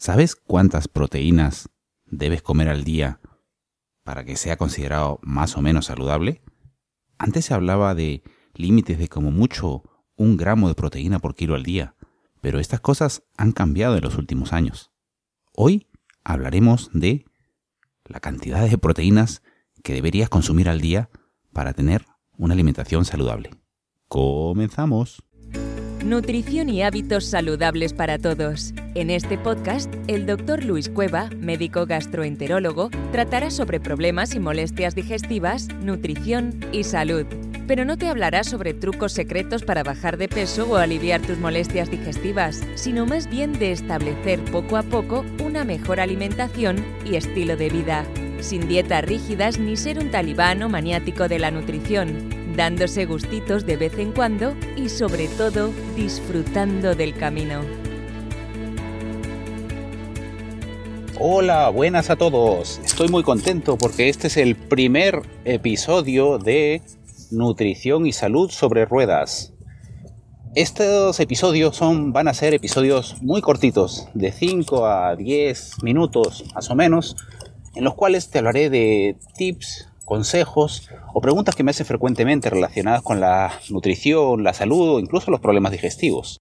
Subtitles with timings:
[0.00, 1.68] ¿Sabes cuántas proteínas
[2.06, 3.20] debes comer al día
[4.02, 6.40] para que sea considerado más o menos saludable?
[7.18, 8.22] Antes se hablaba de
[8.54, 9.82] límites de como mucho
[10.16, 11.96] un gramo de proteína por kilo al día,
[12.40, 14.90] pero estas cosas han cambiado en los últimos años.
[15.54, 15.86] Hoy
[16.24, 17.26] hablaremos de
[18.06, 19.42] la cantidad de proteínas
[19.82, 21.10] que deberías consumir al día
[21.52, 22.06] para tener
[22.38, 23.50] una alimentación saludable.
[24.08, 25.22] Comenzamos.
[26.04, 28.72] Nutrición y hábitos saludables para todos.
[28.94, 35.68] En este podcast, el doctor Luis Cueva, médico gastroenterólogo, tratará sobre problemas y molestias digestivas,
[35.82, 37.26] nutrición y salud.
[37.66, 41.90] Pero no te hablará sobre trucos secretos para bajar de peso o aliviar tus molestias
[41.90, 47.68] digestivas, sino más bien de establecer poco a poco una mejor alimentación y estilo de
[47.68, 48.06] vida,
[48.40, 53.76] sin dietas rígidas ni ser un talibán o maniático de la nutrición dándose gustitos de
[53.76, 57.60] vez en cuando y sobre todo disfrutando del camino.
[61.18, 62.80] Hola, buenas a todos.
[62.82, 66.80] Estoy muy contento porque este es el primer episodio de
[67.30, 69.52] Nutrición y Salud sobre Ruedas.
[70.54, 76.70] Estos episodios son, van a ser episodios muy cortitos, de 5 a 10 minutos más
[76.70, 77.16] o menos,
[77.74, 83.00] en los cuales te hablaré de tips, consejos o preguntas que me hacen frecuentemente relacionadas
[83.00, 86.38] con la nutrición, la salud o incluso los problemas digestivos.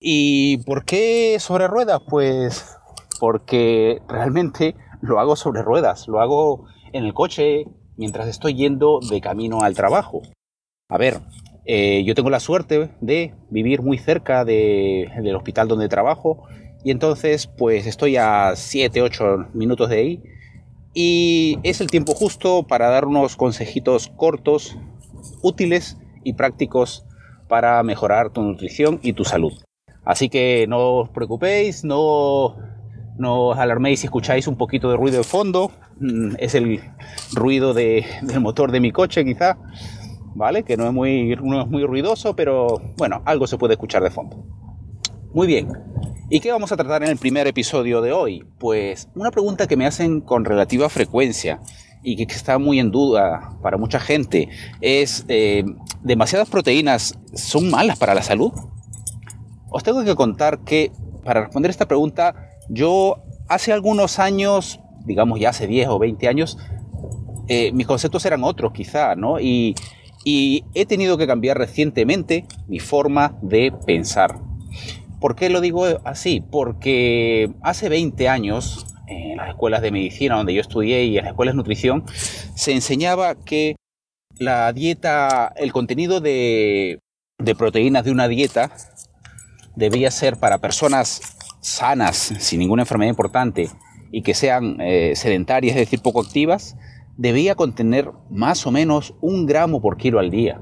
[0.00, 2.00] ¿Y por qué sobre ruedas?
[2.08, 2.78] Pues
[3.20, 7.66] porque realmente lo hago sobre ruedas, lo hago en el coche
[7.98, 10.22] mientras estoy yendo de camino al trabajo.
[10.88, 11.20] A ver,
[11.66, 16.44] eh, yo tengo la suerte de vivir muy cerca del hospital donde trabajo
[16.82, 20.22] y entonces pues estoy a 7, 8 minutos de ahí
[20.98, 24.78] y es el tiempo justo para dar unos consejitos cortos,
[25.42, 27.04] útiles y prácticos
[27.48, 29.52] para mejorar tu nutrición y tu salud.
[30.06, 32.56] Así que no os preocupéis, no,
[33.18, 35.70] no os alarméis si escucháis un poquito de ruido de fondo.
[36.00, 36.80] Mm, es el
[37.34, 38.06] ruido del
[38.40, 39.58] motor de mi coche quizá,
[40.34, 40.62] ¿vale?
[40.62, 44.10] Que no es, muy, no es muy ruidoso, pero bueno, algo se puede escuchar de
[44.10, 44.42] fondo.
[45.34, 45.68] Muy bien,
[46.28, 48.44] ¿Y qué vamos a tratar en el primer episodio de hoy?
[48.58, 51.60] Pues una pregunta que me hacen con relativa frecuencia
[52.02, 54.48] y que está muy en duda para mucha gente
[54.80, 55.64] es, eh,
[56.02, 58.50] ¿demasiadas proteínas son malas para la salud?
[59.70, 60.90] Os tengo que contar que
[61.24, 62.34] para responder esta pregunta,
[62.68, 66.58] yo hace algunos años, digamos ya hace 10 o 20 años,
[67.46, 69.38] eh, mis conceptos eran otros quizá, ¿no?
[69.38, 69.76] Y,
[70.24, 74.40] y he tenido que cambiar recientemente mi forma de pensar.
[75.20, 76.42] ¿Por qué lo digo así?
[76.50, 81.32] Porque hace 20 años, en las escuelas de medicina donde yo estudié y en las
[81.32, 82.04] escuelas de nutrición,
[82.54, 83.76] se enseñaba que
[84.38, 87.00] la dieta, el contenido de,
[87.56, 88.70] proteínas de una dieta
[89.74, 93.70] debía ser para personas sanas, sin ninguna enfermedad importante,
[94.12, 96.76] y que sean eh, sedentarias, es decir, poco activas,
[97.16, 100.60] debía contener más o menos un gramo por kilo al día.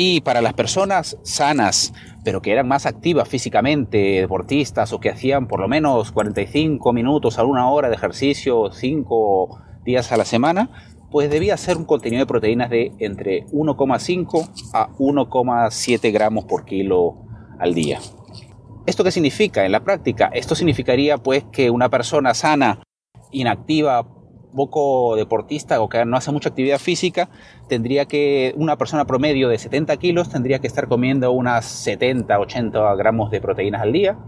[0.00, 1.92] Y para las personas sanas,
[2.22, 7.36] pero que eran más activas físicamente, deportistas o que hacían por lo menos 45 minutos
[7.36, 10.70] a una hora de ejercicio 5 días a la semana,
[11.10, 17.16] pues debía ser un contenido de proteínas de entre 1,5 a 1,7 gramos por kilo
[17.58, 17.98] al día.
[18.86, 20.30] ¿Esto qué significa en la práctica?
[20.32, 22.84] Esto significaría pues que una persona sana,
[23.32, 24.06] inactiva,
[24.54, 27.28] poco deportista o que no hace mucha actividad física,
[27.68, 32.94] tendría que, una persona promedio de 70 kilos tendría que estar comiendo unas 70, 80
[32.96, 34.18] gramos de proteínas al día.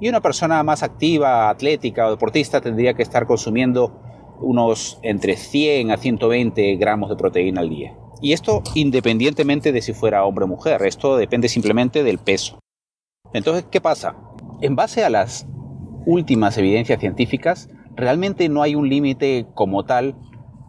[0.00, 4.00] Y una persona más activa, atlética o deportista tendría que estar consumiendo
[4.40, 7.96] unos entre 100 a 120 gramos de proteína al día.
[8.20, 12.58] Y esto independientemente de si fuera hombre o mujer, esto depende simplemente del peso.
[13.32, 14.16] Entonces, ¿qué pasa?
[14.60, 15.46] En base a las
[16.06, 20.16] últimas evidencias científicas, realmente no hay un límite como tal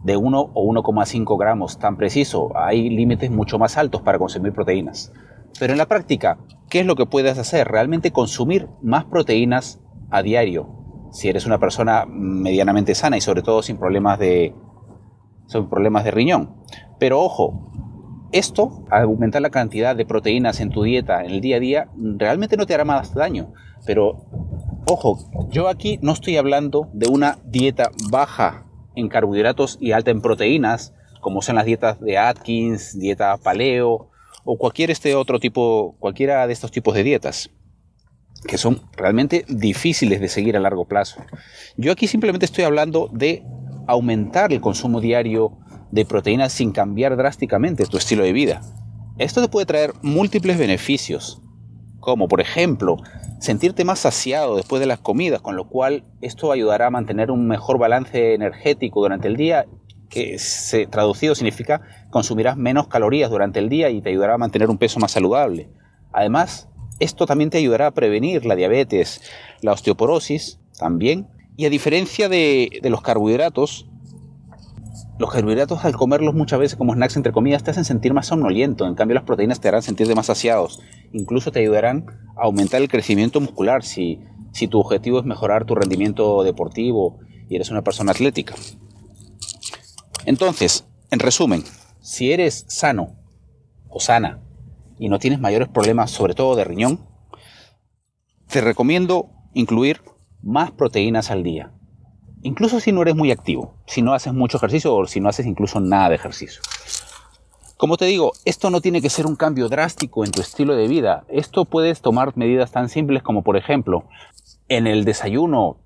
[0.04, 2.52] de 1 o 1,5 gramos tan preciso.
[2.56, 5.12] Hay límites mucho más altos para consumir proteínas.
[5.58, 7.68] Pero en la práctica, ¿qué es lo que puedes hacer?
[7.68, 9.80] Realmente consumir más proteínas
[10.10, 10.68] a diario.
[11.10, 14.54] Si eres una persona medianamente sana y sobre todo sin problemas de,
[15.46, 16.56] sin problemas de riñón.
[16.98, 17.70] Pero ojo,
[18.32, 22.56] esto, aumentar la cantidad de proteínas en tu dieta en el día a día, realmente
[22.56, 23.52] no te hará más daño.
[23.86, 24.26] Pero
[24.86, 25.18] Ojo,
[25.50, 30.92] yo aquí no estoy hablando de una dieta baja en carbohidratos y alta en proteínas,
[31.22, 34.10] como son las dietas de Atkins, dieta paleo
[34.44, 37.50] o cualquier este otro tipo, cualquiera de estos tipos de dietas
[38.46, 41.22] que son realmente difíciles de seguir a largo plazo.
[41.78, 43.42] Yo aquí simplemente estoy hablando de
[43.86, 45.56] aumentar el consumo diario
[45.92, 48.60] de proteínas sin cambiar drásticamente tu estilo de vida.
[49.16, 51.40] Esto te puede traer múltiples beneficios,
[52.00, 52.98] como por ejemplo
[53.44, 57.46] sentirte más saciado después de las comidas, con lo cual esto ayudará a mantener un
[57.46, 59.66] mejor balance energético durante el día,
[60.08, 64.70] que se, traducido significa consumirás menos calorías durante el día y te ayudará a mantener
[64.70, 65.68] un peso más saludable.
[66.12, 66.68] Además,
[67.00, 69.20] esto también te ayudará a prevenir la diabetes,
[69.60, 71.28] la osteoporosis también.
[71.56, 73.86] Y a diferencia de, los carbohidratos,
[75.18, 78.86] los carbohidratos al comerlos muchas veces como snacks entre comidas te hacen sentir más somnoliento,
[78.86, 80.30] en cambio las proteínas te harán sentirte más
[81.12, 82.06] incluso te ayudarán
[82.36, 84.20] a aumentar el crecimiento muscular si,
[84.52, 88.54] si tu objetivo es mejorar tu rendimiento deportivo y eres una persona atlética.
[90.26, 91.62] Entonces, en resumen,
[92.00, 93.16] si eres sano
[93.88, 94.40] o sana
[94.98, 97.00] y no tienes mayores problemas, sobre todo de riñón,
[98.48, 100.00] te recomiendo incluir
[100.42, 101.72] más proteínas al día.
[102.44, 105.46] Incluso si no eres muy activo, si no haces mucho ejercicio o si no haces
[105.46, 106.62] incluso nada de ejercicio.
[107.76, 110.86] Como te digo, esto no tiene que ser un cambio drástico en tu estilo de
[110.86, 111.24] vida.
[111.28, 114.04] Esto puedes tomar medidas tan simples como, por ejemplo,
[114.68, 115.78] en el desayuno,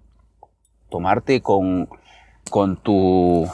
[0.91, 1.89] tomarte con,
[2.51, 3.47] con tu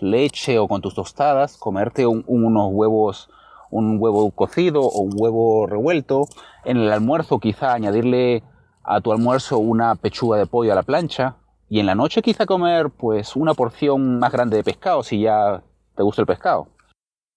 [0.00, 3.28] leche o con tus tostadas, comerte unos huevos
[3.74, 6.28] un huevo cocido o un huevo revuelto.
[6.64, 8.44] En el almuerzo quizá añadirle
[8.84, 11.34] a tu almuerzo una pechuga de pollo a la plancha.
[11.68, 15.62] Y en la noche quizá comer pues una porción más grande de pescado si ya
[15.96, 16.68] te gusta el pescado.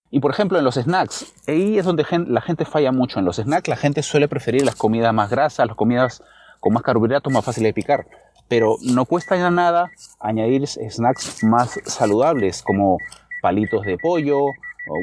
[0.10, 3.20] Y por ejemplo en los snacks, ahí es donde la gente falla mucho.
[3.20, 6.24] En los snacks la gente suele preferir las comidas más grasas, las comidas
[6.60, 8.08] con más carbohidratos, más fáciles de picar.
[8.48, 12.98] Pero no cuesta nada añadir snacks más saludables como
[13.42, 14.40] palitos de pollo,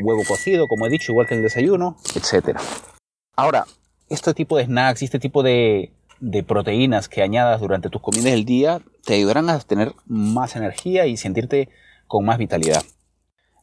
[0.03, 2.59] huevo cocido, como he dicho, igual que el desayuno, etc.
[3.37, 3.67] Ahora,
[4.09, 8.33] este tipo de snacks y este tipo de, de proteínas que añadas durante tus comidas
[8.33, 11.69] del día te ayudarán a tener más energía y sentirte
[12.07, 12.83] con más vitalidad.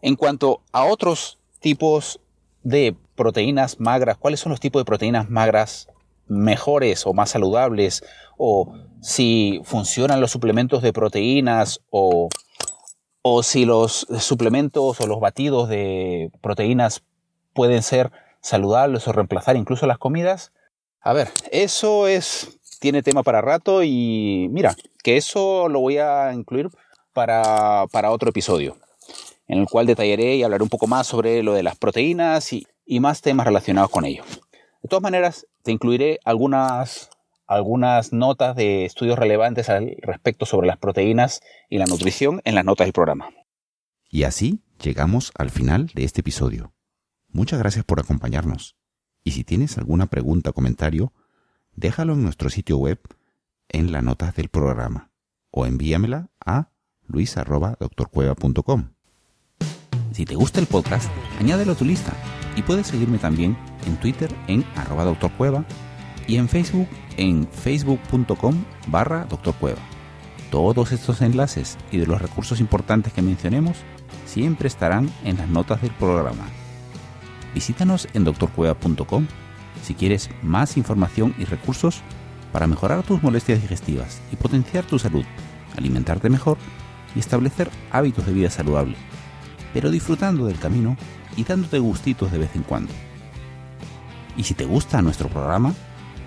[0.02, 2.20] En cuanto a otros tipos
[2.64, 5.88] de proteínas magras, ¿cuáles son los tipos de proteínas magras
[6.28, 8.04] mejores o más saludables?
[8.38, 12.30] O si funcionan los suplementos de proteínas o
[13.24, 17.04] o si los suplementos o los batidos de proteínas
[17.54, 18.12] pueden ser
[18.42, 20.52] saludables o reemplazar incluso las comidas.
[21.02, 26.34] A ver, eso es tiene tema para rato y mira, que eso lo voy a
[26.34, 26.70] incluir
[27.14, 28.78] para, otro episodio,
[29.48, 32.66] en el cual detallaré y hablaré un poco más sobre lo de las proteínas y,
[32.86, 34.24] y más temas relacionados con ello.
[34.82, 37.10] De todas maneras, te incluiré algunas
[37.48, 42.64] algunas notas de estudios relevantes al respecto sobre las proteínas y la nutrición en las
[42.64, 43.30] notas del programa.
[44.10, 46.74] Y así llegamos al final de este episodio.
[47.28, 48.78] Muchas gracias por acompañarnos.
[49.26, 51.12] Y si tienes alguna pregunta o comentario,
[51.76, 53.00] déjalo en nuestro sitio web
[53.72, 55.12] en las notas del programa
[55.52, 56.70] o envíamela a
[57.08, 58.90] luis.doctorcueva.com.
[60.12, 61.10] Si te gusta el podcast,
[61.40, 62.14] añádelo a tu lista
[62.56, 65.66] y puedes seguirme también en Twitter en arroba doctorcueva
[66.28, 66.88] y en Facebook
[67.18, 69.28] en facebook.com barra
[69.60, 69.80] Cueva.
[70.50, 73.78] Todos estos enlaces y de los recursos importantes que mencionemos
[74.26, 76.46] siempre estarán en las notas del programa.
[77.54, 79.28] Visítanos en doctorcueva.com
[79.82, 82.02] si quieres más información y recursos
[82.52, 85.26] para mejorar tus molestias digestivas y potenciar tu salud,
[85.78, 86.58] alimentarte mejor
[87.16, 88.96] y establecer hábitos de vida saludable,
[89.74, 90.98] pero disfrutando del camino
[91.38, 92.94] y dándote gustitos de vez en cuando.
[94.38, 95.74] Y si te gusta nuestro programa,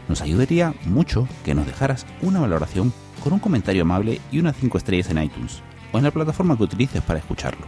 [0.09, 2.93] nos ayudaría mucho que nos dejaras una valoración
[3.23, 6.65] con un comentario amable y unas 5 estrellas en iTunes o en la plataforma que
[6.65, 7.67] utilices para escucharlo.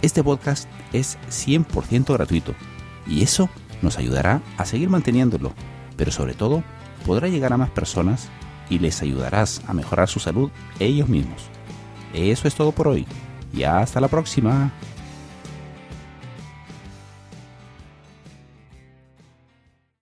[0.00, 2.54] Este podcast es 100% gratuito
[3.06, 3.50] y eso
[3.82, 5.52] nos ayudará a seguir manteniéndolo,
[5.96, 6.62] pero sobre todo
[7.06, 8.28] podrá llegar a más personas
[8.70, 11.48] y les ayudarás a mejorar su salud ellos mismos.
[12.12, 13.06] Eso es todo por hoy
[13.52, 14.72] y hasta la próxima.